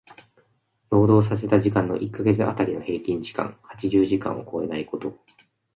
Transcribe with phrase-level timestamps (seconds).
[0.89, 5.15] 労働させた時間の一箇月当たりの平均時間八十時間を超えないこと。